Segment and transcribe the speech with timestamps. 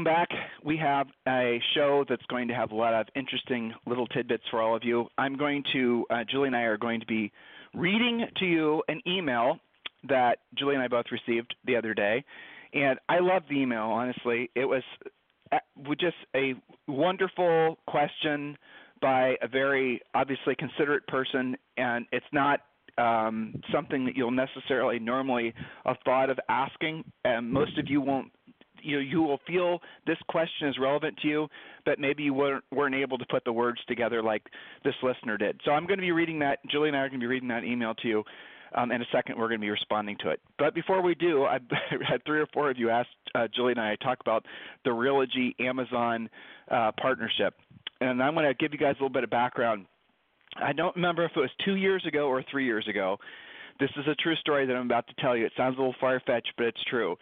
[0.00, 0.30] Welcome back.
[0.64, 4.62] We have a show that's going to have a lot of interesting little tidbits for
[4.62, 5.08] all of you.
[5.18, 7.30] I'm going to, uh, Julie and I are going to be
[7.74, 9.58] reading to you an email
[10.08, 12.24] that Julie and I both received the other day.
[12.72, 14.48] And I love the email, honestly.
[14.54, 14.82] It was
[15.52, 15.58] uh,
[16.00, 16.54] just a
[16.88, 18.56] wonderful question
[19.02, 22.60] by a very obviously considerate person, and it's not
[22.98, 25.54] um, something that you'll necessarily normally
[25.84, 27.04] have thought of asking.
[27.24, 28.30] And most of you won't.
[28.82, 31.48] You know, you will feel this question is relevant to you,
[31.84, 34.42] but maybe you weren't, weren't able to put the words together like
[34.84, 35.60] this listener did.
[35.64, 36.58] So I'm going to be reading that.
[36.70, 38.24] Julie and I are going to be reading that email to you.
[38.72, 40.40] Um, in a second, we're going to be responding to it.
[40.56, 41.58] But before we do, I
[42.08, 44.46] had three or four of you asked uh, Julie and I talk about
[44.84, 46.30] the Realogy Amazon
[46.70, 47.54] uh, partnership,
[48.00, 49.86] and I'm going to give you guys a little bit of background
[50.56, 53.18] I don't remember if it was two years ago or three years ago.
[53.78, 55.46] This is a true story that I'm about to tell you.
[55.46, 57.16] It sounds a little far fetched, but it's true.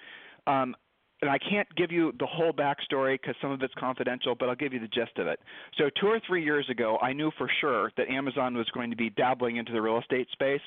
[0.46, 0.74] Um,
[1.20, 4.54] and I can't give you the whole backstory because some of it's confidential, but I'll
[4.54, 5.40] give you the gist of it.
[5.76, 8.96] So, two or three years ago, I knew for sure that Amazon was going to
[8.96, 10.60] be dabbling into the real estate space.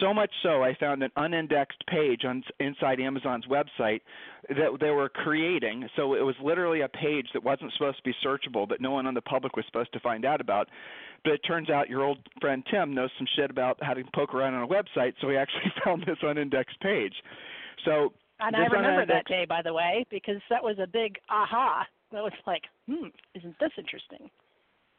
[0.00, 4.00] So much so, I found an unindexed page on inside Amazon's website
[4.48, 5.86] that they were creating.
[5.96, 9.06] So, it was literally a page that wasn't supposed to be searchable, that no one
[9.06, 10.68] on the public was supposed to find out about.
[11.22, 14.34] But it turns out your old friend Tim knows some shit about how to poke
[14.34, 17.14] around on a website, so he actually found this unindexed page.
[17.84, 21.86] So and I remember that day, by the way, because that was a big aha.
[22.12, 24.28] That was like, hmm, isn't this interesting?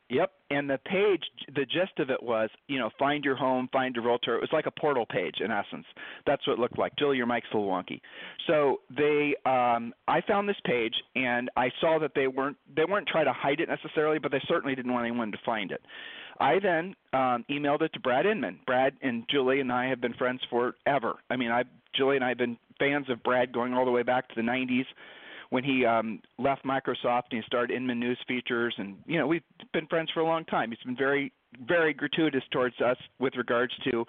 [0.09, 1.23] Yep, and the page,
[1.55, 4.35] the gist of it was, you know, find your home, find your realtor.
[4.35, 5.85] It was like a portal page in essence.
[6.27, 6.95] That's what it looked like.
[6.97, 8.01] Julie, your mic's a little wonky.
[8.45, 13.07] So they, um, I found this page, and I saw that they weren't they weren't
[13.07, 15.81] trying to hide it necessarily, but they certainly didn't want anyone to find it.
[16.39, 18.59] I then um, emailed it to Brad Inman.
[18.65, 21.15] Brad and Julie and I have been friends forever.
[21.29, 21.63] I mean, I
[21.95, 24.41] Julie and I have been fans of Brad going all the way back to the
[24.41, 24.85] 90s
[25.53, 29.43] when he um, left Microsoft and he started Inman News Features, and you know we've
[29.71, 30.71] been friends for a long time.
[30.71, 31.31] He's been very,
[31.67, 34.03] very gratuitous towards us with regards to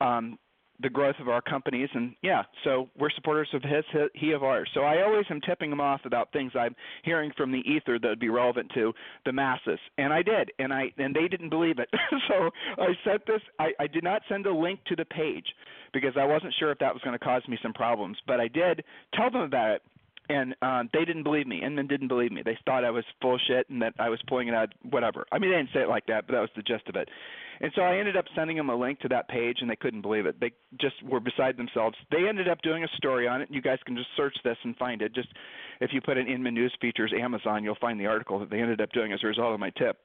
[0.00, 0.36] um,
[0.80, 1.88] the growth of our companies.
[1.94, 3.84] And yeah so we're supporters of his
[4.14, 4.68] he of ours.
[4.74, 8.08] So i always am tipping him off about things i'm hearing from the ether that
[8.08, 8.92] would be relevant to
[9.24, 9.78] the masses.
[9.98, 11.88] And i did and i and they didn't believe it.
[12.28, 15.46] So i sent this i i did not send a link to the page
[15.92, 18.16] because i wasn't sure if that was going to cause me some problems.
[18.26, 18.82] But i did
[19.14, 19.82] tell them about it
[20.28, 21.56] and um, they didn't believe me.
[21.56, 22.42] and Inman didn't believe me.
[22.44, 24.72] They thought I was full shit and that I was pulling it out.
[24.88, 25.26] Whatever.
[25.32, 27.08] I mean, they didn't say it like that, but that was the gist of it.
[27.60, 30.02] And so I ended up sending them a link to that page, and they couldn't
[30.02, 30.40] believe it.
[30.40, 31.96] They just were beside themselves.
[32.10, 33.48] They ended up doing a story on it.
[33.50, 35.14] You guys can just search this and find it.
[35.14, 35.28] Just
[35.80, 38.80] if you put in Inman News Features Amazon, you'll find the article that they ended
[38.80, 39.98] up doing as a result of my tip.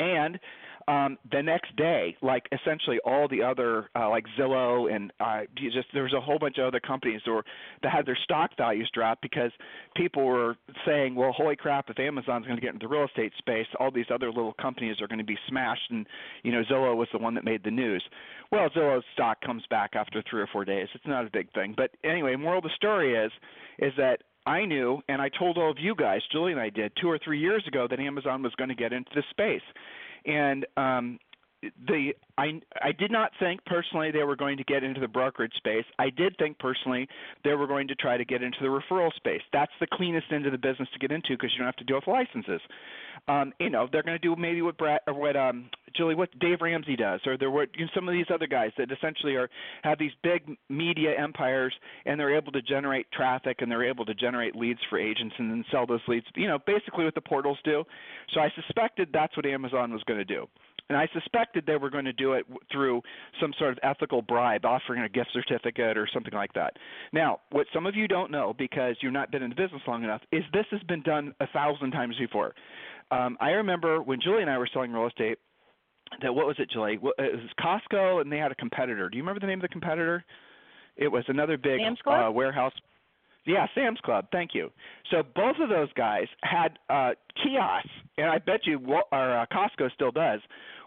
[0.00, 0.40] And
[0.88, 5.88] um, the next day, like essentially all the other, uh, like Zillow and uh, just
[5.92, 7.44] there was a whole bunch of other companies that, were,
[7.82, 9.52] that had their stock values drop because
[9.94, 10.56] people were
[10.86, 13.90] saying, well, holy crap, if Amazon's going to get into the real estate space, all
[13.90, 15.90] these other little companies are going to be smashed.
[15.90, 16.06] And,
[16.42, 18.02] you know, Zillow was the one that made the news.
[18.50, 20.88] Well, Zillow's stock comes back after three or four days.
[20.94, 21.74] It's not a big thing.
[21.76, 23.30] But anyway, moral of the story is,
[23.78, 26.92] is that I knew, and I told all of you guys, Julie and I did,
[27.00, 29.62] two or three years ago, that Amazon was going to get into this space
[30.24, 31.18] and um,
[31.86, 35.52] the I I did not think personally they were going to get into the brokerage
[35.56, 35.84] space.
[35.98, 37.06] I did think personally
[37.44, 39.42] they were going to try to get into the referral space.
[39.52, 41.84] That's the cleanest end of the business to get into because you don't have to
[41.84, 42.60] deal with licenses.
[43.28, 46.58] Um, you know, they're going to do maybe what Brad what um, Julie, what Dave
[46.60, 49.48] Ramsey does, or there were you know, some of these other guys that essentially are
[49.82, 51.74] have these big media empires
[52.06, 55.50] and they're able to generate traffic and they're able to generate leads for agents and
[55.50, 56.26] then sell those leads.
[56.34, 57.84] You know, basically what the portals do.
[58.34, 60.46] So I suspected that's what Amazon was going to do.
[60.90, 63.00] And I suspected they were going to do it through
[63.40, 66.74] some sort of ethical bribe, offering a gift certificate or something like that.
[67.12, 70.02] Now, what some of you don't know because you've not been in the business long
[70.02, 72.54] enough is this has been done a thousand times before.
[73.12, 75.38] Um, I remember when Julie and I were selling real estate.
[76.22, 76.94] That what was it, Julie?
[76.94, 79.08] It was Costco, and they had a competitor.
[79.08, 80.24] Do you remember the name of the competitor?
[80.96, 82.72] It was another big uh, warehouse
[83.46, 84.26] yeah, Sam's Club.
[84.32, 84.70] Thank you.
[85.10, 87.10] So both of those guys had uh,
[87.42, 90.40] kiosks, and I bet you, or uh, Costco still does,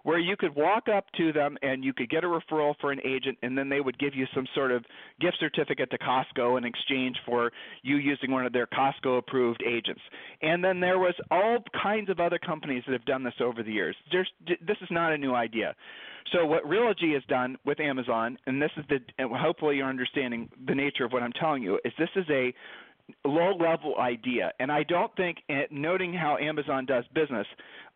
[0.03, 2.99] where you could walk up to them and you could get a referral for an
[3.05, 4.85] agent, and then they would give you some sort of
[5.19, 7.51] gift certificate to Costco in exchange for
[7.81, 10.01] you using one of their Costco approved agents.
[10.41, 13.71] And then there was all kinds of other companies that have done this over the
[13.71, 13.95] years.
[14.11, 15.75] There's, this is not a new idea.
[16.31, 20.49] So what Realogy has done with Amazon, and this is the, and hopefully you're understanding
[20.67, 22.53] the nature of what I'm telling you, is this is a
[23.25, 24.51] low level idea.
[24.59, 27.47] And I don't think, eh, noting how Amazon does business,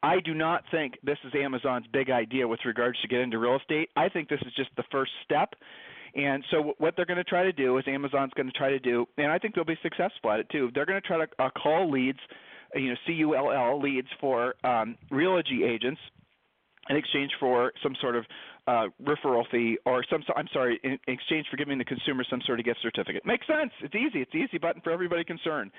[0.04, 3.56] I do not think this is Amazon's big idea with regards to get into real
[3.56, 3.90] estate.
[3.96, 5.56] I think this is just the first step.
[6.16, 8.80] And so what they're going to try to do is Amazon's going to try to
[8.80, 10.72] do, and I think they'll be successful at it too.
[10.74, 12.20] They're going to try to uh, call leads,
[12.74, 16.02] you know, C U L L leads for um, Realogy agents
[16.90, 18.26] in exchange for some sort of
[18.68, 22.60] uh, referral fee or some I'm sorry in exchange for giving the consumer some sort
[22.60, 23.26] of gift certificate.
[23.26, 23.72] Makes sense.
[23.82, 24.22] It's easy.
[24.22, 25.72] It's the easy button for everybody concerned.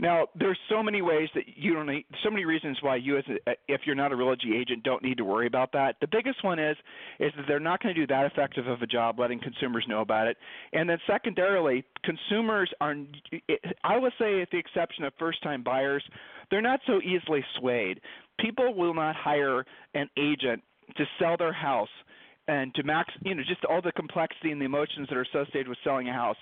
[0.00, 3.24] Now, there's so many ways that you don't need, so many reasons why you, as
[3.46, 5.96] a, if you're not a Realogy agent, don't need to worry about that.
[6.00, 6.74] The biggest one is,
[7.18, 10.00] is that they're not going to do that effective of a job letting consumers know
[10.00, 10.38] about it.
[10.72, 12.94] And then secondarily, consumers are,
[13.84, 16.02] I would say, at the exception of first-time buyers,
[16.50, 18.00] they're not so easily swayed.
[18.38, 20.62] People will not hire an agent
[20.96, 21.90] to sell their house
[22.50, 25.68] and to max, you know, just all the complexity and the emotions that are associated
[25.68, 26.36] with selling a house.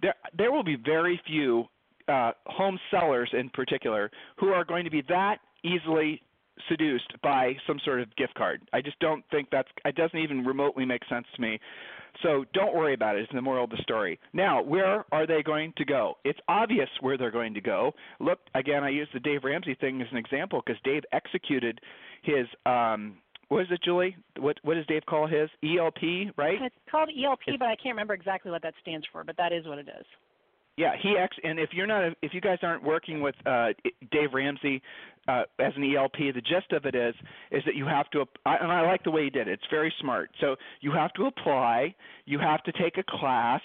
[0.00, 1.64] There, there will be very few
[2.06, 4.08] uh, home sellers in particular
[4.38, 6.22] who are going to be that easily
[6.68, 8.60] seduced by some sort of gift card.
[8.72, 11.58] I just don't think that's it doesn't even remotely make sense to me.
[12.22, 13.22] So don't worry about it.
[13.22, 14.18] It's the moral of the story.
[14.32, 16.14] Now, where are they going to go?
[16.24, 17.92] It's obvious where they're going to go.
[18.18, 21.80] Look, again, I use the Dave Ramsey thing as an example because Dave executed
[22.22, 23.18] his um
[23.48, 24.16] what is it, Julie?
[24.38, 26.58] What what does Dave call his ELP, right?
[26.60, 29.24] It's called ELP, it's, but I can't remember exactly what that stands for.
[29.24, 30.06] But that is what it is.
[30.76, 33.68] Yeah, he ex and if you're not a, if you guys aren't working with uh,
[34.12, 34.80] Dave Ramsey
[35.26, 37.14] uh, as an ELP, the gist of it is
[37.50, 39.52] is that you have to and I like the way he did it.
[39.52, 40.30] It's very smart.
[40.40, 41.94] So you have to apply,
[42.26, 43.60] you have to take a class,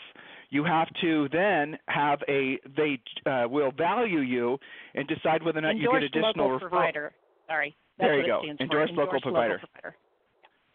[0.50, 4.58] you have to then have a they uh, will value you
[4.96, 6.70] and decide whether or not Endorsed you get additional local referral.
[6.72, 7.12] provider.
[7.48, 7.76] Sorry.
[7.98, 8.42] That's there you go.
[8.42, 9.60] Endorsed, Endorsed local provider.
[9.60, 9.96] Provider.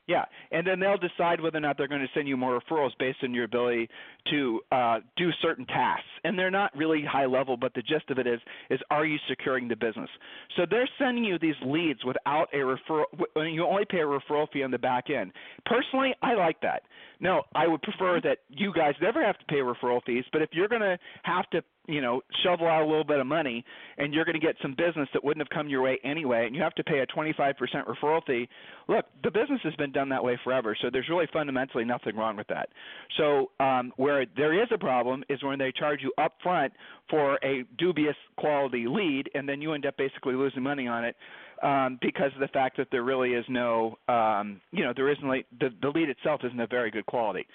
[0.08, 2.92] Yeah, and then they'll decide whether or not they're going to send you more referrals
[2.98, 3.90] based on your ability
[4.30, 6.06] to uh, do certain tasks.
[6.24, 9.18] And they're not really high level, but the gist of it is is are you
[9.28, 10.08] securing the business?
[10.56, 13.04] So they're sending you these leads without a referral.
[13.36, 15.30] You only pay a referral fee on the back end.
[15.66, 16.84] Personally, I like that.
[17.20, 20.24] No, I would prefer that you guys never have to pay referral fees.
[20.32, 23.26] But if you're going to have to you know shovel out a little bit of
[23.26, 23.64] money
[23.96, 26.54] and you're going to get some business that wouldn't have come your way anyway and
[26.54, 27.54] you have to pay a 25%
[27.86, 28.48] referral fee.
[28.88, 32.36] Look the business has been done that way forever so there's really fundamentally nothing wrong
[32.36, 32.68] with that.
[33.16, 36.72] So um, where there is a problem is when they charge you up front
[37.10, 41.16] for a dubious quality lead and then you end up basically losing money on it
[41.62, 45.26] um, because of the fact that there really is no um, you know there isn't
[45.58, 47.46] the, the lead itself isn't a very good quality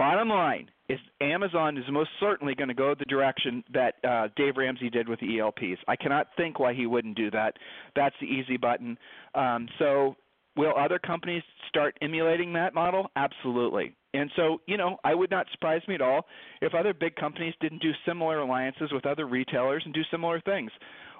[0.00, 4.56] Bottom line is Amazon is most certainly going to go the direction that uh, Dave
[4.56, 5.78] Ramsey did with the ELPs.
[5.88, 7.56] I cannot think why he wouldn't do that.
[7.94, 8.96] That's the easy button.
[9.34, 10.16] Um, so,
[10.56, 13.10] will other companies start emulating that model?
[13.14, 13.94] Absolutely.
[14.14, 16.24] And so, you know, I would not surprise me at all
[16.62, 20.70] if other big companies didn't do similar alliances with other retailers and do similar things.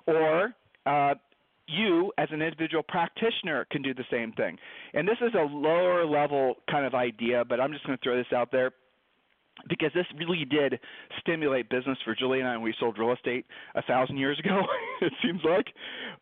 [0.06, 0.54] Or
[0.86, 1.14] uh,
[1.70, 4.58] you as an individual practitioner can do the same thing.
[4.94, 8.16] And this is a lower level kind of idea, but I'm just going to throw
[8.16, 8.72] this out there
[9.68, 10.78] because this really did
[11.20, 14.62] stimulate business for Julie and I when we sold real estate a thousand years ago.
[15.00, 15.66] it seems like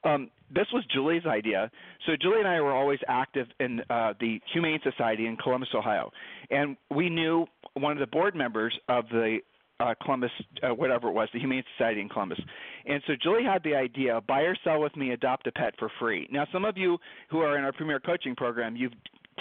[0.04, 1.70] um, this was Julie's idea.
[2.06, 6.10] So Julie and I were always active in uh, the Humane Society in Columbus, Ohio,
[6.50, 9.38] and we knew one of the board members of the
[9.80, 10.30] uh, Columbus,
[10.62, 12.40] uh, whatever it was, the Humane Society in Columbus.
[12.86, 15.90] And so Julie had the idea: buy or sell with me, adopt a pet for
[15.98, 16.28] free.
[16.30, 16.98] Now, some of you
[17.30, 18.92] who are in our Premier Coaching Program, you've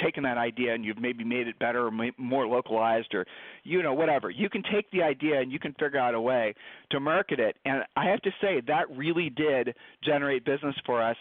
[0.03, 3.25] taken that idea and you've maybe made it better or more localized or
[3.63, 6.53] you know whatever you can take the idea and you can figure out a way
[6.91, 11.17] to market it and i have to say that really did generate business for us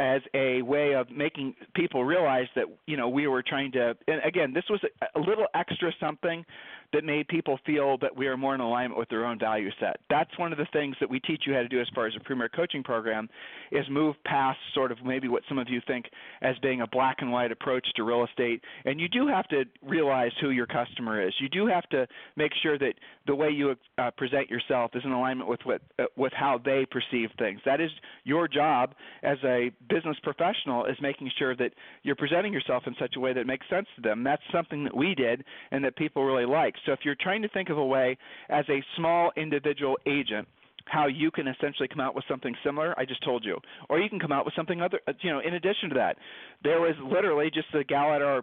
[0.00, 4.20] as a way of making people realize that you know we were trying to and
[4.24, 6.44] again this was a, a little extra something
[6.92, 9.96] that made people feel that we are more in alignment with their own value set.
[10.10, 12.14] That's one of the things that we teach you how to do as far as
[12.16, 13.28] a premier coaching program
[13.72, 16.06] is move past sort of maybe what some of you think
[16.42, 18.62] as being a black and white approach to real estate.
[18.84, 21.34] And you do have to realize who your customer is.
[21.40, 22.94] You do have to make sure that
[23.26, 26.86] the way you uh, present yourself is in alignment with what uh, with how they
[26.90, 27.60] perceive things.
[27.64, 27.90] That is
[28.24, 31.72] your job as a business professional is making sure that
[32.02, 34.24] you're presenting yourself in such a way that makes sense to them.
[34.24, 36.73] That's something that we did and that people really like.
[36.86, 38.16] So if you're trying to think of a way
[38.48, 40.48] as a small individual agent
[40.86, 42.98] how you can essentially come out with something similar.
[42.98, 45.00] I just told you, or you can come out with something other.
[45.08, 46.18] Uh, you know, in addition to that,
[46.62, 48.42] there was literally just a gal at our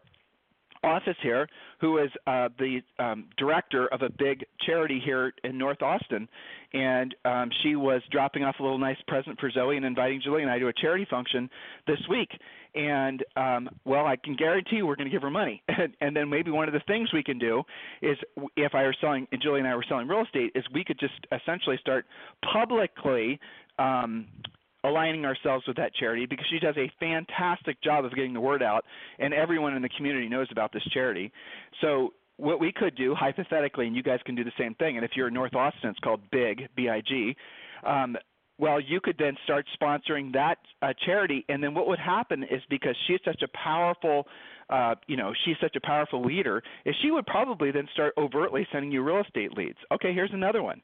[0.84, 1.48] office here
[1.80, 6.28] who is uh, the um, director of a big charity here in North Austin,
[6.74, 10.42] and um, she was dropping off a little nice present for Zoe and inviting Julie
[10.42, 11.50] and I to a charity function
[11.88, 12.30] this week.
[12.74, 15.62] And um, well, I can guarantee we're going to give her money.
[15.68, 17.64] and, and then maybe one of the things we can do
[18.02, 18.18] is,
[18.56, 21.00] if I were selling, and Julie and I were selling real estate, is we could
[21.00, 22.06] just essentially start
[22.54, 23.40] publicly
[23.78, 24.28] um,
[24.84, 28.64] aligning ourselves with that charity because she does a fantastic job of getting the word
[28.64, 28.86] out
[29.20, 31.32] and everyone in the community knows about this charity.
[31.82, 35.06] So what we could do hypothetically, and you guys can do the same thing, and
[35.06, 37.36] if you're in North Austin, it's called BIG, B-I-G.
[37.86, 38.18] Um,
[38.62, 42.62] well, you could then start sponsoring that uh, charity, and then what would happen is
[42.70, 44.28] because she's such a powerful,
[44.70, 48.68] uh, you know, she's such a powerful leader, is she would probably then start overtly
[48.72, 49.80] sending you real estate leads.
[49.92, 50.80] Okay, here's another one.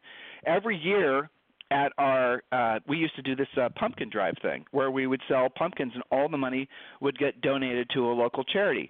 [0.45, 1.29] Every year,
[1.69, 5.19] at our uh we used to do this uh, pumpkin drive thing where we would
[5.27, 6.65] sell pumpkins and all the money
[7.01, 8.89] would get donated to a local charity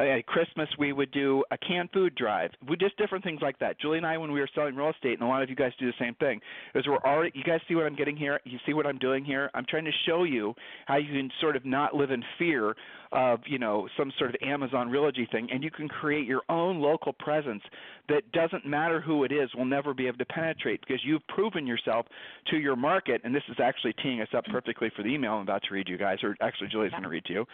[0.00, 2.50] at Christmas we would do a canned food drive.
[2.68, 3.80] We just different things like that.
[3.80, 5.72] Julie and I, when we were selling real estate, and a lot of you guys
[5.78, 6.40] do the same thing,
[6.74, 7.32] is we're already.
[7.34, 8.40] You guys see what I'm getting here?
[8.44, 9.50] You see what I'm doing here?
[9.54, 10.54] I'm trying to show you
[10.86, 12.74] how you can sort of not live in fear
[13.14, 16.80] of you know some sort of Amazon Realogy thing, and you can create your own
[16.80, 17.62] local presence
[18.08, 21.66] that doesn't matter who it is will never be able to penetrate because you've proven
[21.66, 22.06] yourself
[22.50, 23.20] to your market.
[23.24, 25.88] And this is actually teeing us up perfectly for the email I'm about to read
[25.88, 26.98] you guys, or actually Julie's yeah.
[26.98, 27.46] going to read to you.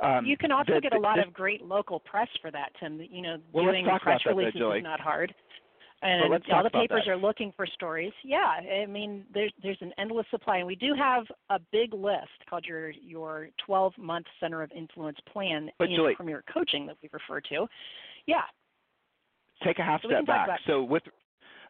[0.00, 3.00] Um, you can also get a lot of great local press for that, Tim.
[3.00, 5.34] You know, well, doing press releases is not hard
[6.04, 8.12] and well, all the papers are looking for stories.
[8.22, 12.28] Yeah, I mean there's there's an endless supply, and we do have a big list
[12.48, 16.96] called your your 12 month Center of Influence plan but in Julie, Premier Coaching that
[17.02, 17.66] we refer to.
[18.26, 18.42] Yeah.
[19.64, 20.60] Take a half so step back.
[20.66, 21.04] So with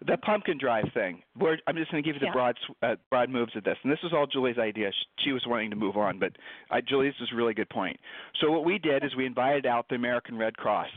[0.06, 1.22] the pumpkin drive thing.
[1.38, 2.32] We're, I'm just going to give you the yeah.
[2.32, 4.90] broad uh, broad moves of this, and this was all Julie's idea.
[4.90, 6.32] She, she was wanting to move on, but
[6.70, 7.98] uh, Julie, this is a really good point.
[8.40, 10.88] So what we did is we invited out the American Red Cross.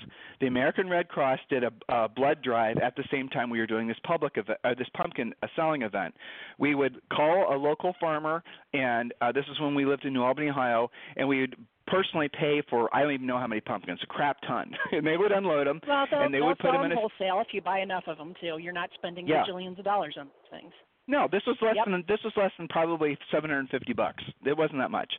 [0.41, 3.67] The American Red Cross did a, a blood drive at the same time we were
[3.67, 6.13] doing this public event, uh, this pumpkin uh, selling event.
[6.57, 10.23] We would call a local farmer, and uh, this is when we lived in New
[10.23, 11.55] Albany, Ohio, and we would
[11.87, 15.17] personally pay for I don't even know how many pumpkins, a crap ton, and they
[15.17, 17.79] would unload them well, and they would put them in a wholesale if you buy
[17.79, 18.57] enough of them too.
[18.59, 19.43] You're not spending yeah.
[19.43, 20.73] bajillions of dollars on things.
[21.09, 21.85] No, this was less yep.
[21.85, 24.23] than this was less than probably 750 bucks.
[24.45, 25.11] It wasn't that much,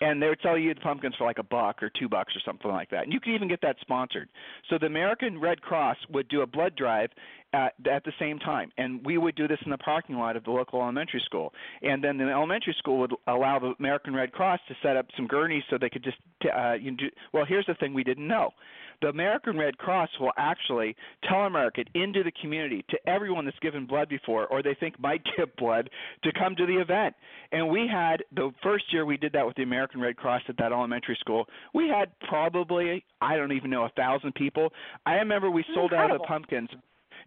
[0.00, 0.10] yeah.
[0.10, 2.40] and they would sell you the pumpkins for like a buck or two bucks or
[2.44, 3.04] something like that.
[3.04, 4.28] And you could even get that sponsored.
[4.68, 7.10] So the American Red Cross would do a blood drive
[7.52, 10.44] at, at the same time, and we would do this in the parking lot of
[10.44, 11.52] the local elementary school.
[11.82, 15.26] And then the elementary school would allow the American Red Cross to set up some
[15.26, 17.06] gurneys so they could just uh, you know, do.
[17.32, 18.52] Well, here's the thing we didn't know
[19.00, 20.96] the American Red Cross will actually
[21.30, 25.54] telemarket into the community to everyone that's given blood before or they think might give
[25.56, 25.88] blood
[26.24, 27.14] to come to the event.
[27.52, 30.56] And we had the first year we did that with the American Red Cross at
[30.58, 34.72] that elementary school, we had probably I don't even know a thousand people.
[35.06, 36.14] I remember we sold Incredible.
[36.14, 36.68] out of the pumpkins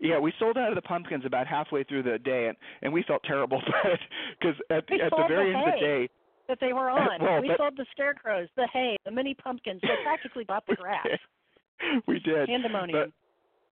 [0.01, 3.03] yeah, we sold out of the pumpkins about halfway through the day, and, and we
[3.03, 3.99] felt terrible but
[4.39, 6.09] because at, we at the very the end of the day,
[6.47, 7.21] that they were on.
[7.21, 9.79] well, we but, sold the scarecrows, the hay, the mini pumpkins.
[9.83, 11.07] We practically bought the grass.
[12.07, 12.47] we did.
[12.47, 13.13] Pandemonium.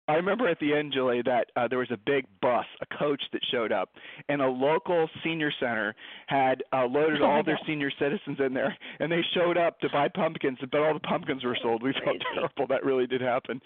[0.06, 3.23] I remember at the end, Julie, that uh, there was a big bus, a coach
[3.32, 3.90] that showed up,
[4.28, 5.94] and a local senior center
[6.26, 9.88] had uh, loaded oh all their senior citizens in there, and they showed up to
[9.90, 11.82] buy pumpkins, but all the pumpkins were sold.
[11.82, 12.66] We felt terrible.
[12.68, 13.61] That really did happen.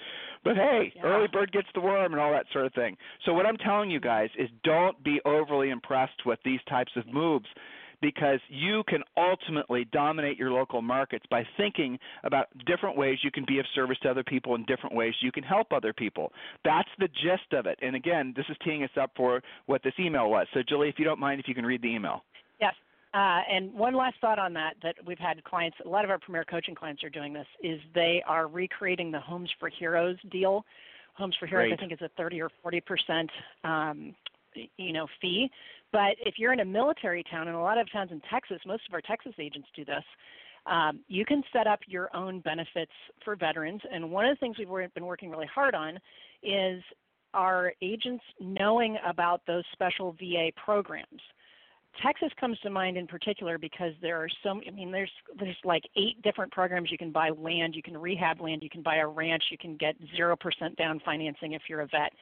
[0.44, 1.02] But hey, yeah.
[1.02, 2.96] early bird gets the worm and all that sort of thing.
[3.24, 7.06] So what I'm telling you guys is don't be overly impressed with these types of
[7.12, 7.46] moves
[8.00, 13.44] because you can ultimately dominate your local markets by thinking about different ways you can
[13.46, 16.32] be of service to other people and different ways you can help other people.
[16.64, 17.78] That's the gist of it.
[17.82, 20.46] And again, this is teeing us up for what this email was.
[20.54, 22.24] So, Julie, if you don't mind, if you can read the email.
[22.60, 22.74] Yes.
[23.14, 26.18] Uh, and one last thought on that that we've had clients, a lot of our
[26.18, 30.64] premier coaching clients are doing this, is they are recreating the Homes for Heroes deal.
[31.14, 31.72] Homes for Heroes, Great.
[31.72, 33.30] I think, is a 30 or 40 percent
[33.64, 34.14] um,
[34.76, 35.50] you know fee.
[35.92, 38.82] But if you're in a military town, and a lot of towns in Texas, most
[38.88, 40.04] of our Texas agents do this.
[40.66, 42.92] Um, you can set up your own benefits
[43.24, 45.98] for veterans, and one of the things we've been working really hard on
[46.42, 46.82] is
[47.34, 51.20] our agents knowing about those special VA programs.
[52.02, 55.82] Texas comes to mind in particular because there are so I mean there's there's like
[55.96, 59.06] eight different programs you can buy land, you can rehab land, you can buy a
[59.06, 62.12] ranch, you can get 0% down financing if you're a vet.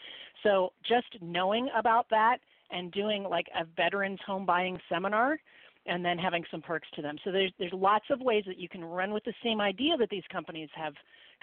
[0.43, 2.39] So just knowing about that
[2.71, 5.39] and doing like a veterans home buying seminar
[5.87, 7.17] and then having some perks to them.
[7.25, 10.11] So there's there's lots of ways that you can run with the same idea that
[10.11, 10.95] these companies have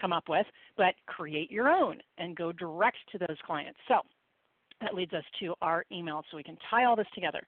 [0.02, 3.80] come up with, but create your own and go direct to those clients.
[3.88, 4.00] So
[4.82, 7.42] that leads us to our email so we can tie all this together.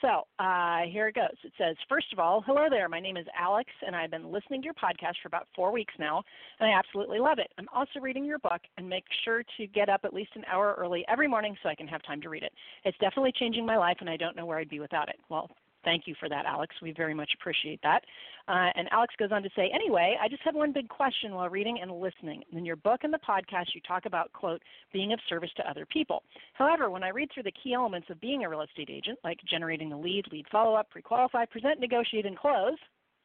[0.00, 1.36] So uh, here it goes.
[1.42, 2.88] It says, first of all, hello there.
[2.88, 5.94] My name is Alex, and I've been listening to your podcast for about four weeks
[5.98, 6.22] now,
[6.60, 7.50] and I absolutely love it.
[7.58, 10.76] I'm also reading your book and make sure to get up at least an hour
[10.78, 12.52] early every morning so I can have time to read it.
[12.84, 15.16] It's definitely changing my life, and I don't know where I'd be without it.
[15.28, 15.50] Well,
[15.84, 16.74] Thank you for that, Alex.
[16.82, 18.02] We very much appreciate that.
[18.48, 21.48] Uh, and Alex goes on to say, anyway, I just had one big question while
[21.48, 22.42] reading and listening.
[22.52, 25.86] In your book and the podcast, you talk about, quote, being of service to other
[25.86, 26.22] people.
[26.54, 29.38] However, when I read through the key elements of being a real estate agent, like
[29.48, 32.78] generating a lead, lead follow up, pre qualify, present, negotiate, and close,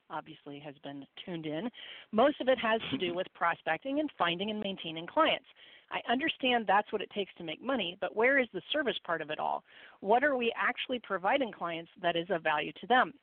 [0.10, 1.69] obviously has been tuned in.
[2.12, 5.45] Most of it has to do with prospecting and finding and maintaining clients.
[5.91, 9.22] I understand that's what it takes to make money, but where is the service part
[9.22, 9.63] of it all?
[10.00, 13.13] What are we actually providing clients that is of value to them?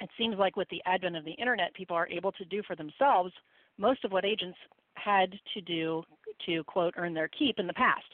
[0.00, 2.76] It seems like with the advent of the internet, people are able to do for
[2.76, 3.32] themselves
[3.78, 4.58] most of what agents
[4.94, 6.02] had to do
[6.46, 8.06] to quote earn their keep in the past.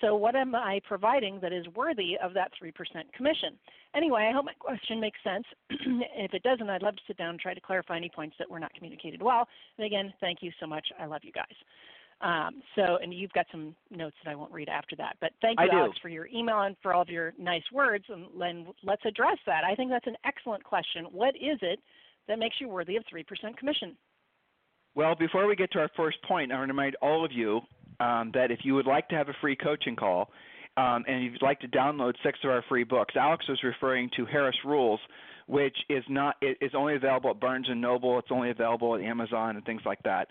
[0.00, 2.72] So what am I providing that is worthy of that 3%
[3.16, 3.58] commission?
[3.94, 5.44] Anyway, I hope my question makes sense.
[5.70, 8.50] if it doesn't, I'd love to sit down and try to clarify any points that
[8.50, 9.46] were not communicated well.
[9.78, 10.86] And again, thank you so much.
[10.98, 11.54] I love you guys.
[12.22, 15.16] Um, so, and you've got some notes that I won't read after that.
[15.20, 18.04] But thank you, Alex, for your email and for all of your nice words.
[18.08, 19.64] And, and let's address that.
[19.64, 21.06] I think that's an excellent question.
[21.10, 21.80] What is it
[22.28, 23.24] that makes you worthy of 3%
[23.56, 23.96] commission?
[24.94, 27.60] Well, before we get to our first point, I want to remind all of you
[28.00, 30.30] um, that if you would like to have a free coaching call
[30.76, 34.24] um, and you'd like to download six of our free books, Alex was referring to
[34.26, 35.00] Harris Rules
[35.46, 38.18] which is not it is only available at Barnes and Noble.
[38.18, 40.28] It's only available at Amazon and things like that.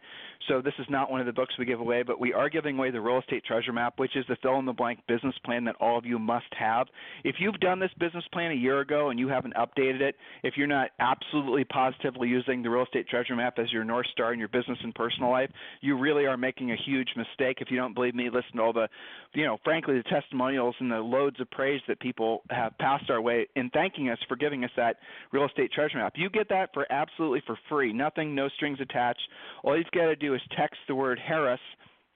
[0.48, 2.77] So this is not one of the books we give away, but we are giving
[2.77, 5.65] away the Real Estate Treasure Map, which is the fill in the blank business plan
[5.65, 6.88] that all of you must have.
[7.24, 10.56] If you've done this business plan a year ago and you haven't updated it, if
[10.58, 14.39] you're not absolutely positively using the Real Estate Treasure Map as your north star in
[14.39, 15.51] your business and personal life,
[15.82, 17.58] you really are making a huge mistake.
[17.60, 18.88] If you don't believe me, listen to all the,
[19.34, 23.22] you know, frankly, the testimonials and the loads of praise that people have passed our
[23.22, 24.98] way in thanking us for giving us that
[25.31, 26.13] real estate treasure map.
[26.15, 27.93] You get that for absolutely for free.
[27.93, 29.21] Nothing, no strings attached.
[29.63, 31.60] All you've got to do is text the word Harris,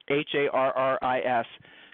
[0.08, 1.46] H A R R I S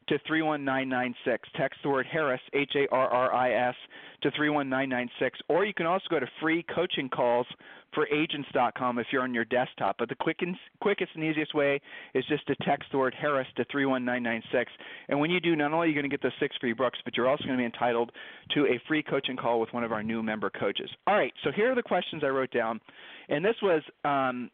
[0.08, 1.48] to 31996.
[1.56, 3.74] Text the word Harris, H A R R I S,
[4.22, 5.40] to 31996.
[5.48, 7.46] Or you can also go to free coaching calls
[7.94, 9.96] for agents.com if you're on your desktop.
[9.98, 11.80] But the quickest, quickest and easiest way
[12.14, 14.72] is just to text the word Harris to 31996.
[15.08, 16.98] And when you do, not only are you going to get the six free books,
[17.04, 18.12] but you're also going to be entitled
[18.54, 20.90] to a free coaching call with one of our new member coaches.
[21.06, 22.80] All right, so here are the questions I wrote down.
[23.28, 24.50] And this was um,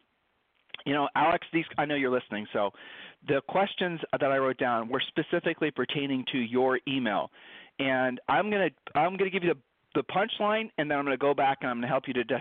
[0.85, 2.71] you know, Alex, these I know you're listening, so
[3.27, 7.31] the questions that I wrote down were specifically pertaining to your email,
[7.79, 9.59] and I'm gonna I'm gonna give you the
[9.95, 12.13] the punchline, and then I'm going to go back and I'm going to help you
[12.13, 12.39] to, to,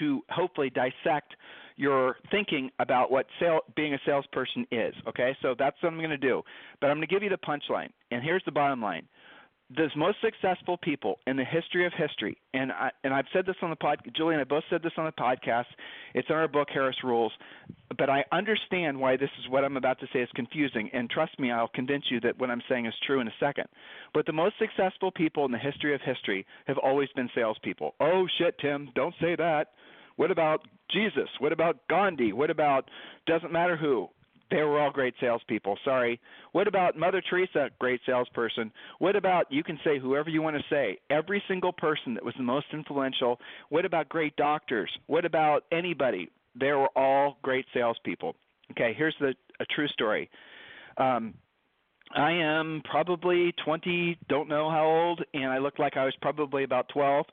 [0.00, 1.34] to hopefully dissect
[1.76, 4.94] your thinking about what sale, being a salesperson is.
[5.08, 6.42] Okay, so that's what I'm going to do.
[6.80, 9.06] But I'm going to give you the punchline, and here's the bottom line:
[9.76, 13.56] the most successful people in the history of history, and I, and I've said this
[13.62, 13.98] on the pod.
[14.16, 15.66] Julie and I both said this on the podcast.
[16.14, 17.32] It's in our book Harris Rules,
[17.96, 20.90] but I understand why this is what I'm about to say is confusing.
[20.92, 23.66] And trust me, I'll convince you that what I'm saying is true in a second.
[24.14, 27.94] But the most successful people in the history of history have always been salespeople.
[28.00, 29.68] Oh shit, Tim, don't say that.
[30.16, 31.28] What about Jesus?
[31.38, 32.32] What about Gandhi?
[32.32, 32.88] What about
[33.26, 34.08] doesn't matter who?
[34.52, 35.78] They were all great salespeople.
[35.82, 36.20] Sorry.
[36.52, 37.70] What about Mother Teresa?
[37.78, 38.70] Great salesperson.
[38.98, 40.98] What about you can say whoever you want to say.
[41.08, 43.40] Every single person that was the most influential.
[43.70, 44.90] What about great doctors?
[45.06, 46.28] What about anybody?
[46.54, 48.36] They were all great salespeople.
[48.72, 50.28] Okay, here's the a true story.
[50.98, 51.34] Um,
[52.14, 56.64] I am probably 20, don't know how old, and I looked like I was probably
[56.64, 57.24] about 12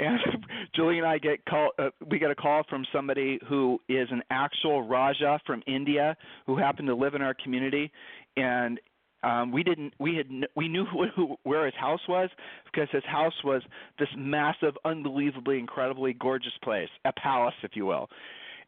[0.00, 0.18] and
[0.74, 4.22] Julie and I get call uh, we get a call from somebody who is an
[4.30, 7.90] actual Raja from India who happened to live in our community,
[8.36, 8.80] and
[9.22, 12.30] um, we didn't we had we knew who, who, where his house was
[12.72, 13.62] because his house was
[13.98, 18.08] this massive, unbelievably, incredibly gorgeous place, a palace, if you will.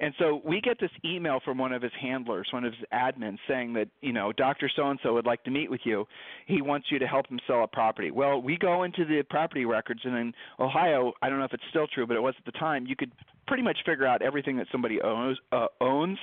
[0.02, 3.38] And so we get this email from one of his handlers, one of his admins,
[3.46, 4.68] saying that, you know, Dr.
[4.74, 6.06] So and so would like to meet with you.
[6.46, 8.10] He wants you to help him sell a property.
[8.10, 11.62] Well, we go into the property records, and in Ohio, I don't know if it's
[11.70, 13.12] still true, but it was at the time, you could
[13.46, 15.38] pretty much figure out everything that somebody owns.
[15.52, 16.18] Uh, owns.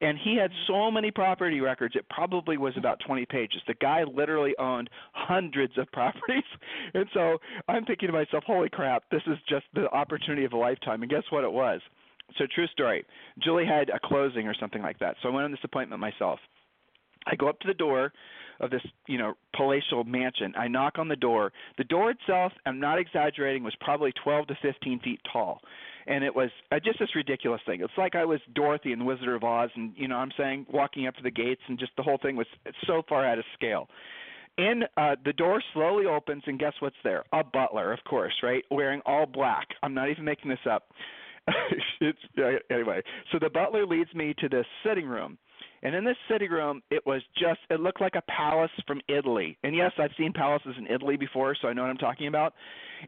[0.00, 3.60] And he had so many property records, it probably was about 20 pages.
[3.68, 6.42] The guy literally owned hundreds of properties.
[6.94, 7.38] And so
[7.68, 11.02] I'm thinking to myself, holy crap, this is just the opportunity of a lifetime.
[11.02, 11.80] And guess what it was?
[12.38, 13.04] So true story.
[13.42, 15.16] Julie had a closing or something like that.
[15.22, 16.38] So I went on this appointment myself.
[17.26, 18.12] I go up to the door
[18.60, 20.54] of this, you know, palatial mansion.
[20.56, 21.52] I knock on the door.
[21.78, 25.60] The door itself, I'm not exaggerating, was probably 12 to 15 feet tall.
[26.06, 27.80] And it was uh, just this ridiculous thing.
[27.82, 30.32] It's like I was Dorothy in the Wizard of Oz, and you know, what I'm
[30.36, 32.46] saying walking up to the gates, and just the whole thing was
[32.86, 33.88] so far out of scale.
[34.58, 37.24] in uh, the door slowly opens, and guess what's there?
[37.32, 39.68] A butler, of course, right, wearing all black.
[39.82, 40.88] I'm not even making this up.
[42.00, 43.02] it's anyway.
[43.32, 45.38] So the butler leads me to this sitting room
[45.82, 49.56] and in this sitting room, it was just, it looked like a palace from Italy.
[49.62, 52.54] And yes, I've seen palaces in Italy before, so I know what I'm talking about.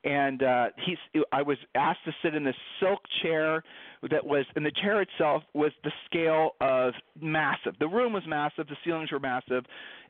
[0.04, 3.62] And uh, he's, I was asked to sit in this silk chair
[4.10, 7.74] that was, and the chair itself was the scale of massive.
[7.78, 9.64] The room was massive, the ceilings were massive,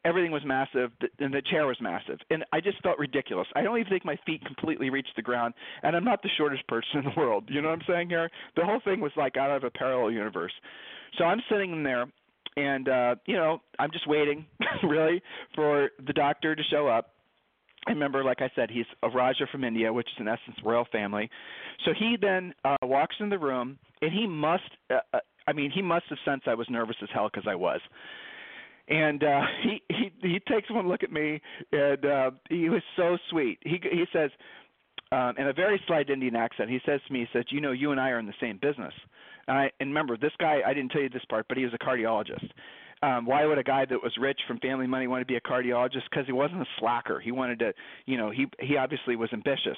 [0.04, 2.18] everything was massive, and the chair was massive.
[2.30, 3.48] And I just felt ridiculous.
[3.56, 6.66] I don't even think my feet completely reached the ground, and I'm not the shortest
[6.68, 7.44] person in the world.
[7.48, 8.30] You know what I'm saying here?
[8.56, 10.52] The whole thing was like out of a parallel universe.
[11.18, 12.06] So I'm sitting in there
[12.56, 14.46] and uh, you know, I'm just waiting,
[14.82, 15.22] really,
[15.54, 17.10] for the doctor to show up.
[17.86, 20.86] I remember, like I said, he's a Raja from India, which is in essence royal
[20.92, 21.28] family.
[21.84, 25.72] So he then uh, walks in the room, and he must, uh, uh, I mean,
[25.72, 27.80] he must have sensed I was nervous as hell because I was.
[28.88, 31.40] And uh, he he he takes one look at me,
[31.72, 33.58] and uh, he was so sweet.
[33.62, 34.30] He he says,
[35.10, 37.72] um, in a very slight Indian accent, he says to me, he says, "You know,
[37.72, 38.94] you and I are in the same business."
[39.52, 41.74] And, I, and remember, this guy, I didn't tell you this part, but he was
[41.74, 42.48] a cardiologist.
[43.02, 45.40] Um, why would a guy that was rich from family money want to be a
[45.42, 46.04] cardiologist?
[46.10, 47.20] Because he wasn't a slacker.
[47.20, 47.74] He wanted to,
[48.06, 49.76] you know, he he obviously was ambitious.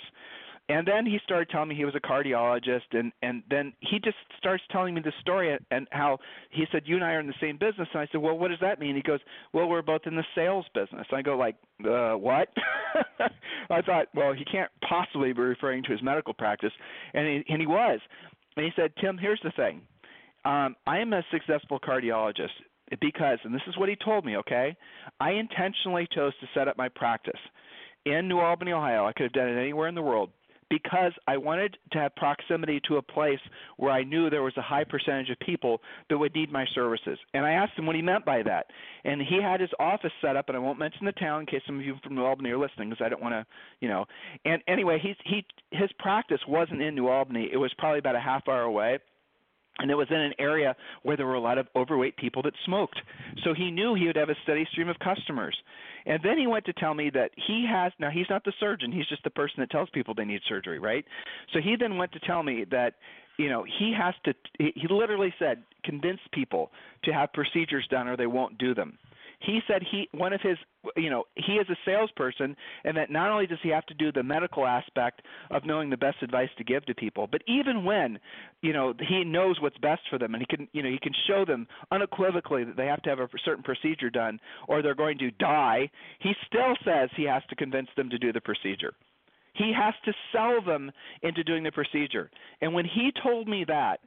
[0.68, 4.16] And then he started telling me he was a cardiologist, and and then he just
[4.38, 6.18] starts telling me the story and how
[6.50, 7.88] he said you and I are in the same business.
[7.92, 8.94] And I said, well, what does that mean?
[8.94, 9.20] He goes,
[9.52, 11.06] well, we're both in the sales business.
[11.10, 12.48] I go like, uh, what?
[13.70, 16.72] I thought, well, he can't possibly be referring to his medical practice,
[17.12, 18.00] and he, and he was.
[18.56, 19.80] And he said, Tim, here's the thing.
[20.44, 22.50] Um, I am a successful cardiologist
[23.00, 24.76] because, and this is what he told me, okay?
[25.20, 27.40] I intentionally chose to set up my practice
[28.04, 29.06] in New Albany, Ohio.
[29.06, 30.30] I could have done it anywhere in the world
[30.70, 33.38] because I wanted to have proximity to a place
[33.76, 37.18] where I knew there was a high percentage of people that would need my services.
[37.32, 38.66] And I asked him what he meant by that.
[39.04, 41.62] And he had his office set up, and I won't mention the town in case
[41.66, 43.46] some of you from New Albany are listening because I don't want to,
[43.80, 44.04] you know.
[44.44, 47.48] And anyway, he's, he his practice wasn't in New Albany.
[47.52, 48.98] It was probably about a half hour away
[49.78, 52.54] and it was in an area where there were a lot of overweight people that
[52.64, 53.00] smoked.
[53.42, 55.56] So he knew he would have a steady stream of customers.
[56.06, 58.92] And then he went to tell me that he has now he's not the surgeon,
[58.92, 61.04] he's just the person that tells people they need surgery, right?
[61.52, 62.94] So he then went to tell me that
[63.36, 66.70] you know, he has to he literally said convince people
[67.04, 68.98] to have procedures done or they won't do them
[69.44, 70.56] he said he one of his
[70.96, 74.12] you know he is a salesperson and that not only does he have to do
[74.12, 78.18] the medical aspect of knowing the best advice to give to people but even when
[78.62, 81.12] you know he knows what's best for them and he can you know he can
[81.26, 85.18] show them unequivocally that they have to have a certain procedure done or they're going
[85.18, 85.88] to die
[86.20, 88.92] he still says he has to convince them to do the procedure.
[89.54, 90.90] He has to sell them
[91.22, 92.30] into doing the procedure.
[92.60, 94.00] And when he told me that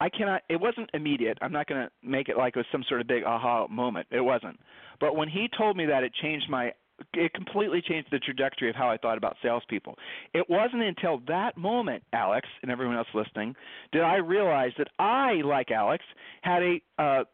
[0.00, 0.42] I cannot.
[0.48, 1.38] It wasn't immediate.
[1.42, 4.06] I'm not going to make it like it was some sort of big aha moment.
[4.10, 4.58] It wasn't.
[4.98, 6.72] But when he told me that, it changed my.
[7.14, 9.96] It completely changed the trajectory of how I thought about salespeople.
[10.34, 13.54] It wasn't until that moment, Alex, and everyone else listening,
[13.90, 16.04] did I realize that I, like Alex,
[16.42, 17.24] had a uh,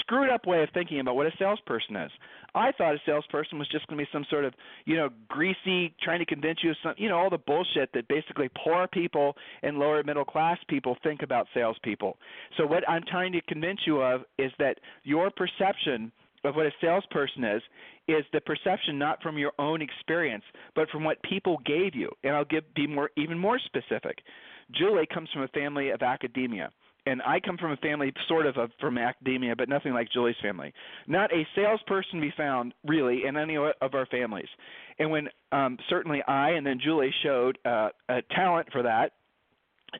[0.00, 2.10] screwed up way of thinking about what a salesperson is.
[2.54, 5.94] I thought a salesperson was just going to be some sort of, you know, greasy,
[6.02, 9.36] trying to convince you of some, you know, all the bullshit that basically poor people
[9.62, 12.16] and lower middle class people think about salespeople.
[12.56, 16.12] So what I'm trying to convince you of is that your perception
[16.44, 17.62] of what a salesperson is
[18.06, 22.10] is the perception not from your own experience, but from what people gave you.
[22.24, 24.18] And I'll give be more even more specific.
[24.72, 26.70] Julie comes from a family of academia
[27.06, 30.36] and I come from a family sort of a, from academia, but nothing like Julie's
[30.42, 30.72] family.
[31.06, 34.48] Not a salesperson to be found really in any of our families.
[34.98, 39.12] And when um, certainly I and then Julie showed uh, a talent for that,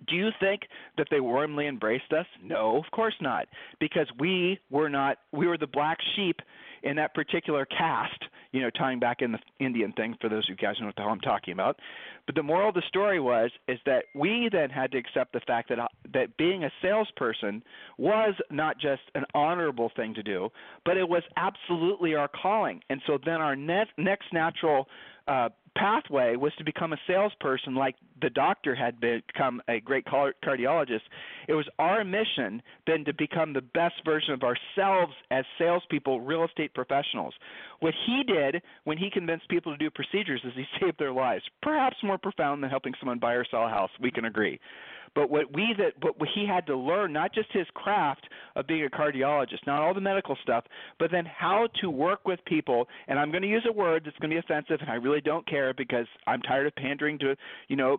[0.06, 0.62] do you think
[0.98, 2.26] that they warmly embraced us?
[2.42, 3.46] No, of course not,
[3.80, 5.16] because we were not.
[5.32, 6.36] We were the black sheep
[6.82, 10.50] in that particular caste you know, tying back in the Indian thing for those of
[10.50, 11.78] you guys who know what the hell I'm talking about.
[12.26, 15.40] But the moral of the story was is that we then had to accept the
[15.46, 17.62] fact that uh, that being a salesperson
[17.98, 20.48] was not just an honorable thing to do,
[20.84, 22.82] but it was absolutely our calling.
[22.90, 24.88] And so then our net, next natural
[25.28, 31.02] uh, pathway was to become a salesperson like the doctor had become a great cardiologist.
[31.46, 36.44] It was our mission then to become the best version of ourselves as salespeople, real
[36.44, 37.34] estate professionals.
[37.80, 41.44] What he did when he convinced people to do procedures is he saved their lives.
[41.62, 44.58] Perhaps more profound than helping someone buy or sell a house, we can agree.
[45.14, 48.84] But what we that what he had to learn, not just his craft of being
[48.84, 50.64] a cardiologist, not all the medical stuff,
[50.98, 52.88] but then how to work with people.
[53.06, 55.20] And I'm going to use a word that's going to be offensive, and I really
[55.20, 57.36] don't care because I'm tired of pandering to,
[57.68, 57.98] you know,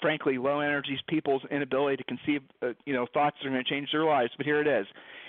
[0.00, 3.70] frankly, low energy people's inability to conceive, uh, you know, thoughts that are going to
[3.70, 4.30] change their lives.
[4.36, 4.86] But here it is.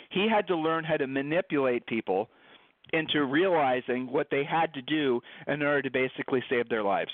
[0.09, 2.29] He had to learn how to manipulate people
[2.91, 7.11] into realizing what they had to do in order to basically save their lives.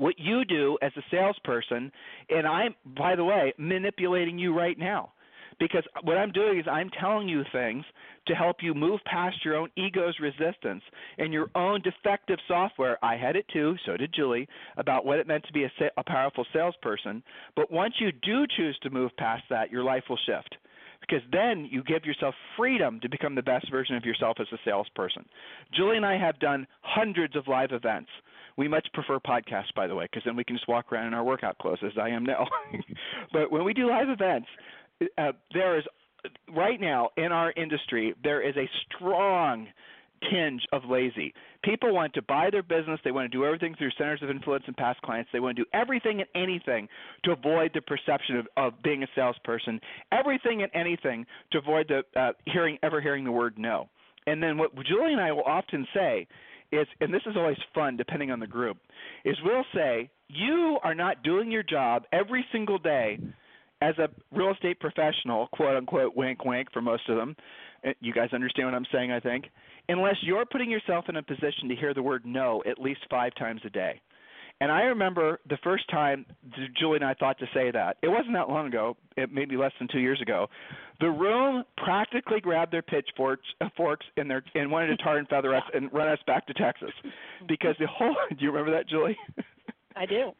[0.00, 1.92] What you do as a salesperson,
[2.30, 5.12] and I'm, by the way, manipulating you right now
[5.58, 7.84] because what I'm doing is I'm telling you things
[8.26, 10.82] to help you move past your own ego's resistance
[11.18, 12.96] and your own defective software.
[13.04, 16.04] I had it too, so did Julie, about what it meant to be a, a
[16.04, 17.22] powerful salesperson.
[17.54, 20.56] But once you do choose to move past that, your life will shift
[21.02, 24.58] because then you give yourself freedom to become the best version of yourself as a
[24.64, 25.26] salesperson.
[25.74, 28.08] Julie and I have done hundreds of live events.
[28.60, 31.14] We much prefer podcasts, by the way, because then we can just walk around in
[31.14, 32.46] our workout clothes, as I am now.
[33.32, 34.48] but when we do live events,
[35.16, 35.84] uh, there is
[36.54, 39.66] right now in our industry there is a strong
[40.30, 41.32] tinge of lazy.
[41.64, 43.00] People want to buy their business.
[43.02, 45.30] They want to do everything through centers of influence and past clients.
[45.32, 46.86] They want to do everything and anything
[47.24, 49.80] to avoid the perception of, of being a salesperson.
[50.12, 53.88] Everything and anything to avoid the uh, hearing ever hearing the word no.
[54.26, 56.28] And then what Julie and I will often say
[56.72, 58.78] is, and this is always fun depending on the group,
[59.24, 63.18] is we'll say you are not doing your job every single day
[63.82, 67.34] as a real estate professional, quote unquote, wink, wink for most of them,
[67.84, 69.46] eh, you guys understand what I'm saying, I think,
[69.88, 73.34] unless you're putting yourself in a position to hear the word no at least five
[73.36, 74.00] times a day.
[74.60, 76.26] And I remember the first time
[76.78, 77.96] Julie and I thought to say that.
[78.02, 80.48] It wasn't that long ago, it maybe less than two years ago.
[81.00, 85.26] The room practically grabbed their pitchforks uh, forks and their and wanted to tar and
[85.28, 86.92] feather us and run us back to Texas,
[87.48, 88.14] because the whole.
[88.30, 89.16] Do you remember that, Julie?
[89.96, 90.32] I do.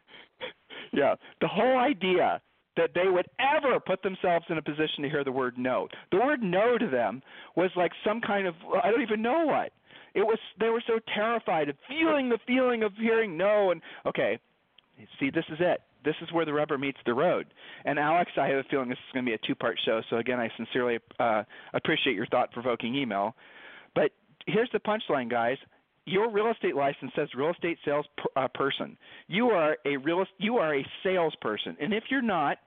[0.93, 2.41] yeah, the whole idea
[2.77, 5.89] that they would ever put themselves in a position to hear the word no.
[6.13, 7.23] The word no to them
[7.57, 9.73] was like some kind of I don't even know what.
[10.15, 14.39] It was they were so terrified of feeling the feeling of hearing no and okay,
[15.19, 15.81] see this is it.
[16.03, 17.47] This is where the rubber meets the road.
[17.85, 20.01] And Alex, I have a feeling this is going to be a two-part show.
[20.09, 21.43] So again, I sincerely uh,
[21.75, 23.37] appreciate your thought-provoking email.
[23.95, 24.11] But
[24.47, 25.59] here's the punchline, guys
[26.07, 28.97] your real estate license says real estate sales per, uh, person.
[29.29, 32.59] You are a real you are a salesperson, and if you're not,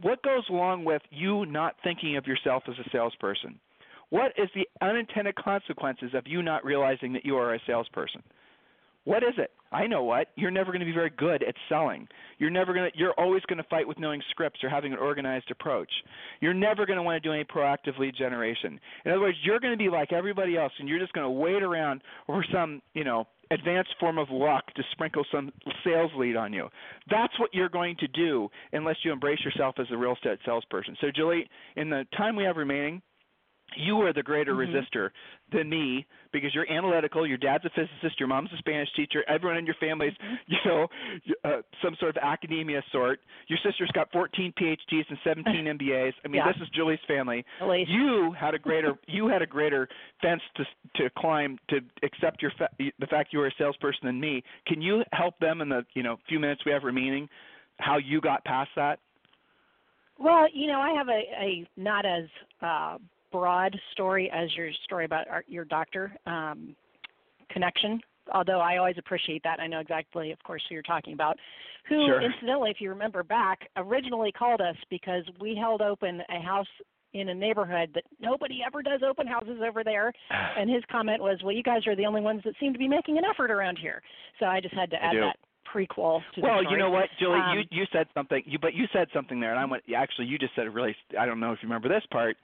[0.00, 3.58] what goes along with you not thinking of yourself as a salesperson?
[4.12, 8.22] What is the unintended consequences of you not realizing that you are a salesperson?
[9.04, 9.52] What is it?
[9.72, 10.26] I know what.
[10.36, 12.06] You're never going to be very good at selling.
[12.36, 14.98] You're never going to you're always going to fight with knowing scripts or having an
[14.98, 15.88] organized approach.
[16.42, 18.78] You're never going to want to do any proactive lead generation.
[19.06, 21.30] In other words, you're going to be like everybody else and you're just going to
[21.30, 25.50] wait around for some, you know, advanced form of luck to sprinkle some
[25.82, 26.68] sales lead on you.
[27.10, 30.98] That's what you're going to do unless you embrace yourself as a real estate salesperson.
[31.00, 33.00] So Julie, in the time we have remaining,
[33.76, 34.74] you are the greater mm-hmm.
[34.74, 35.10] resistor
[35.52, 37.26] than me because you're analytical.
[37.26, 38.18] Your dad's a physicist.
[38.18, 39.22] Your mom's a Spanish teacher.
[39.28, 40.34] Everyone in your family's, mm-hmm.
[40.46, 40.86] you know,
[41.44, 43.20] uh, some sort of academia sort.
[43.48, 46.12] Your sister's got 14 PhDs and 17 MBAs.
[46.24, 46.52] I mean, yeah.
[46.52, 47.44] this is Julie's family.
[47.60, 47.88] Elise.
[47.88, 49.88] You had a greater you had a greater
[50.20, 50.64] fence to
[50.96, 54.42] to climb to accept your fa- the fact you were a salesperson than me.
[54.66, 57.28] Can you help them in the you know few minutes we have remaining?
[57.78, 58.98] How you got past that?
[60.18, 62.24] Well, you know, I have a, a not as
[62.60, 62.98] uh,
[63.32, 66.76] broad story as your story about our, your doctor um,
[67.50, 68.00] connection.
[68.32, 71.36] Although I always appreciate that, I know exactly, of course, who you're talking about.
[71.88, 72.22] Who, sure.
[72.22, 76.68] incidentally, if you remember back, originally called us because we held open a house
[77.14, 80.12] in a neighborhood that nobody ever does open houses over there.
[80.58, 82.88] And his comment was, "Well, you guys are the only ones that seem to be
[82.88, 84.02] making an effort around here."
[84.38, 85.36] So I just had to add that
[85.72, 88.74] prequel to the well, you know what, Julie, um, you you said something, you but
[88.74, 89.82] you said something there, and I went.
[89.96, 90.94] Actually, you just said a really.
[91.18, 92.36] I don't know if you remember this part.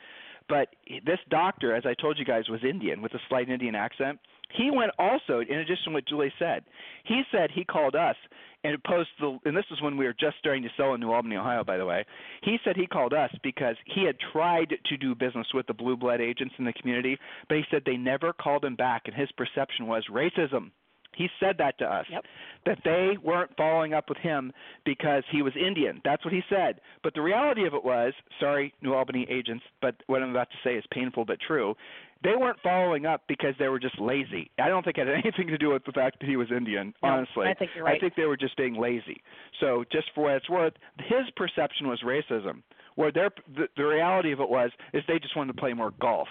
[0.48, 0.68] But
[1.04, 4.18] this doctor, as I told you guys, was Indian with a slight Indian accent.
[4.50, 6.64] He went also, in addition to what Julie said,
[7.04, 8.16] he said he called us
[8.64, 11.12] and posed the, and this is when we were just starting to sell in New
[11.12, 12.04] Albany, Ohio, by the way.
[12.42, 15.96] He said he called us because he had tried to do business with the blue
[15.96, 19.30] blood agents in the community, but he said they never called him back, and his
[19.32, 20.70] perception was racism.
[21.18, 22.06] He said that to us.
[22.10, 22.24] Yep.
[22.64, 24.52] That they weren't following up with him
[24.84, 26.00] because he was Indian.
[26.04, 26.80] That's what he said.
[27.02, 30.56] But the reality of it was, sorry, New Albany agents, but what I'm about to
[30.62, 31.74] say is painful but true.
[32.22, 34.50] They weren't following up because they were just lazy.
[34.60, 36.94] I don't think it had anything to do with the fact that he was Indian,
[37.02, 37.46] no, honestly.
[37.48, 37.96] I think you're right.
[37.96, 39.22] I think they were just being lazy.
[39.60, 42.62] So, just for what it's worth, his perception was racism.
[42.94, 45.92] Where their the, the reality of it was is they just wanted to play more
[46.00, 46.28] golf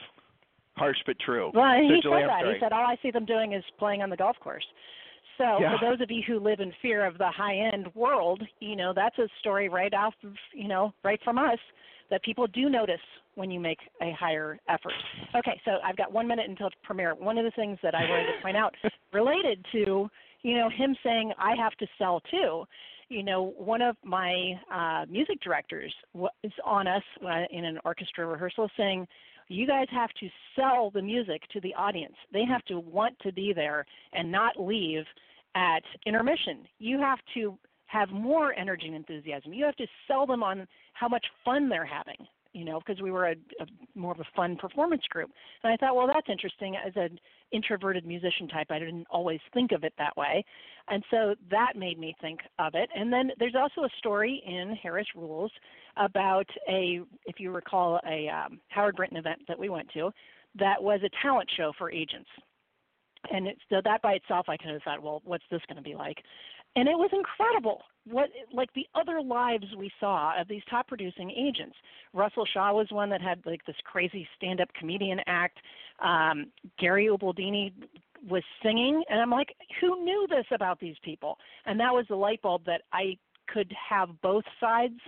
[0.78, 1.52] harsh but true.
[1.54, 2.46] Well, he Julie, said that.
[2.46, 4.66] He said all I see them doing is playing on the golf course.
[5.38, 5.78] So yeah.
[5.78, 8.94] for those of you who live in fear of the high end world, you know,
[8.96, 11.60] that's a story right off of, you know, right from us
[12.10, 13.02] that people do notice
[13.36, 14.94] when you make a higher effort.
[15.36, 17.14] Okay, so I've got one minute until premiere.
[17.14, 18.74] One of the things that I wanted to point out
[19.14, 20.10] related to,
[20.42, 22.64] you know, him saying I have to sell too.
[23.10, 26.32] You know, one of my uh, music directors was
[26.66, 29.08] on us uh, in an orchestra rehearsal saying,
[29.50, 32.16] You guys have to sell the music to the audience.
[32.34, 35.06] They have to want to be there and not leave
[35.56, 36.68] at intermission.
[36.80, 39.54] You have to have more energy and enthusiasm.
[39.54, 42.28] You have to sell them on how much fun they're having
[42.58, 43.66] you know, because we were a, a
[43.96, 45.30] more of a fun performance group.
[45.64, 46.76] And I thought, well, that's interesting.
[46.76, 47.20] As an
[47.52, 50.44] introverted musician type, I didn't always think of it that way,
[50.88, 52.90] and so that made me think of it.
[52.96, 55.52] And then there's also a story in Harris Rules
[55.98, 60.12] about a, if you recall, a um, Howard Brinton event that we went to,
[60.58, 62.30] that was a talent show for agents.
[63.32, 65.84] And it, so that by itself, I kind of thought, well, what's this going to
[65.84, 66.18] be like?
[66.78, 71.32] and it was incredible what like the other lives we saw of these top producing
[71.32, 71.76] agents
[72.14, 75.58] russell shaw was one that had like this crazy stand up comedian act
[76.04, 76.48] um
[76.80, 77.72] gary ubaldini
[78.30, 82.16] was singing and i'm like who knew this about these people and that was the
[82.16, 83.18] light bulb that i
[83.48, 85.00] could have both sides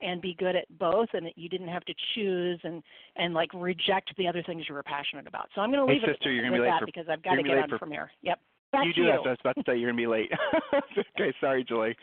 [0.00, 2.82] and be good at both and that you didn't have to choose and
[3.16, 6.02] and like reject the other things you were passionate about so i'm going to leave
[6.02, 7.58] hey, sister, it you're with gonna be late that for, because i've got to get
[7.58, 8.38] on for, premiere yep
[8.72, 9.06] Back you do you.
[9.08, 9.18] that.
[9.22, 10.30] So I was about to say you're going to be late.
[11.20, 11.94] okay, sorry, Julie.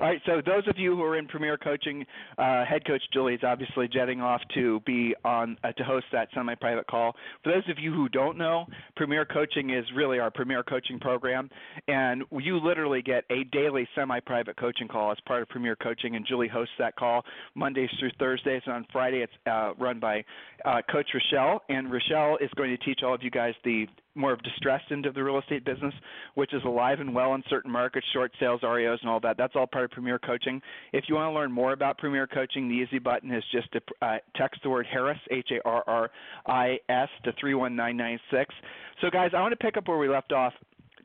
[0.00, 2.04] All right, so those of you who are in Premier Coaching,
[2.36, 6.28] uh, head coach Julie is obviously jetting off to be on uh, to host that
[6.34, 7.14] semi-private call.
[7.42, 11.50] For those of you who don't know, Premier Coaching is really our premier coaching program,
[11.88, 16.26] and you literally get a daily semi-private coaching call as part of Premier Coaching, and
[16.26, 17.24] Julie hosts that call
[17.54, 20.24] Mondays through Thursdays, and on Friday it's uh, run by
[20.64, 24.32] uh, Coach Rochelle, and Rochelle is going to teach all of you guys the more
[24.32, 25.94] of distressed of the real estate business,
[26.34, 29.36] which is alive and well in certain markets, short sales, REOs, and all that.
[29.36, 30.60] That's all part of Premier Coaching.
[30.92, 33.80] If you want to learn more about Premier Coaching, the easy button is just to
[34.02, 36.10] uh, text the word Harris, H A R R
[36.46, 38.54] I S, to 31996.
[39.00, 40.52] So, guys, I want to pick up where we left off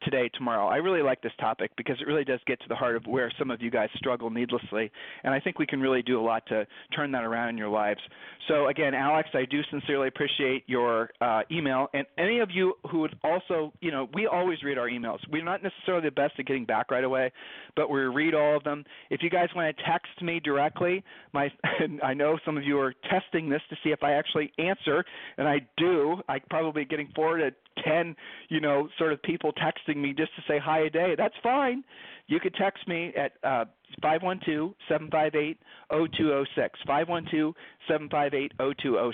[0.04, 0.68] today, tomorrow.
[0.68, 3.32] I really like this topic because it really does get to the heart of where
[3.38, 4.92] some of you guys struggle needlessly,
[5.24, 7.70] and I think we can really do a lot to turn that around in your
[7.70, 8.00] lives.
[8.48, 13.00] So again, Alex, I do sincerely appreciate your uh, email, and any of you who
[13.00, 15.20] would also, you know, we always read our emails.
[15.32, 17.32] We're not necessarily the best at getting back right away,
[17.76, 18.84] but we read all of them.
[19.10, 21.50] If you guys want to text me directly, my
[22.04, 25.04] I know some of you are testing this to see if I actually answer,
[25.38, 26.18] and I do.
[26.28, 28.16] I probably getting forwarded 10,
[28.50, 31.16] you know, sort of people texting me just to say hi a day.
[31.18, 31.84] That's fine.
[32.28, 33.66] You could text me at uh,
[34.02, 35.56] 512-758-0206.
[36.88, 39.14] 512-758-0206.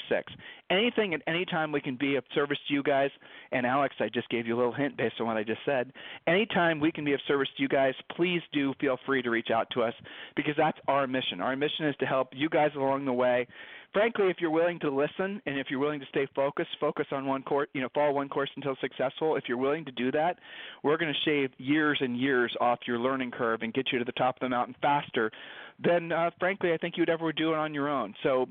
[0.70, 3.10] Anything at any time we can be of service to you guys.
[3.52, 5.92] And Alex, I just gave you a little hint based on what I just said.
[6.28, 9.50] Anytime we can be of service to you guys, please do feel free to reach
[9.54, 9.96] out to us
[10.36, 11.42] because that's our mission.
[11.42, 13.48] Our mission is to help you guys along the way
[13.94, 17.26] frankly, if you're willing to listen and if you're willing to stay focused, focus on
[17.26, 19.36] one course, you know, follow one course until successful.
[19.36, 20.38] If you're willing to do that,
[20.84, 24.06] we're going to shave years and years off your learning curve and get you to
[24.06, 25.32] the top of the mountain faster
[25.84, 28.14] than, uh, frankly, I think you'd ever do it on your own.
[28.24, 28.48] So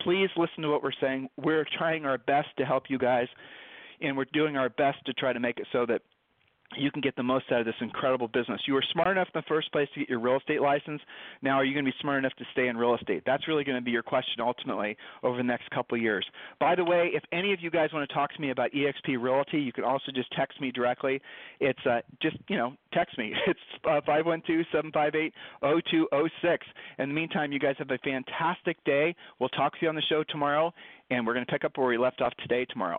[0.00, 1.28] please listen to what we're saying.
[1.36, 3.28] We're trying our best to help you guys,
[4.00, 6.02] and we're doing our best to try to make it so that
[6.76, 8.60] you can get the most out of this incredible business.
[8.66, 11.00] You were smart enough in the first place to get your real estate license.
[11.42, 13.22] Now, are you going to be smart enough to stay in real estate?
[13.26, 16.26] That's really going to be your question ultimately over the next couple of years.
[16.60, 19.20] By the way, if any of you guys want to talk to me about EXP
[19.20, 21.20] Realty, you can also just text me directly.
[21.60, 23.32] It's uh, just, you know, text me.
[23.46, 25.32] It's uh, 512-758-0206.
[26.98, 29.14] In the meantime, you guys have a fantastic day.
[29.38, 30.72] We'll talk to you on the show tomorrow,
[31.10, 32.98] and we're going to pick up where we left off today tomorrow.